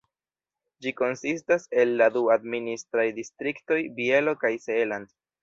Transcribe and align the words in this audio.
Ĝi 0.85 0.93
konsistas 1.01 1.67
el 1.83 1.91
la 2.03 2.07
du 2.15 2.23
administraj 2.37 3.05
distriktoj 3.19 3.79
Bielo 4.01 4.35
kaj 4.47 4.53
Seeland. 4.67 5.15